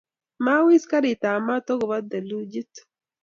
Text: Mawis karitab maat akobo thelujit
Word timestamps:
Mawis 0.45 0.83
karitab 0.91 1.37
maat 1.47 1.65
akobo 1.73 1.95
thelujit 2.09 2.73